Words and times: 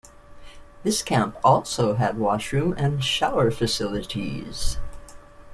This 0.81 1.03
camp 1.03 1.37
also 1.43 1.93
had 1.93 2.17
washroom 2.17 2.73
and 2.75 3.03
shower 3.03 3.51
facilities. 3.51 4.77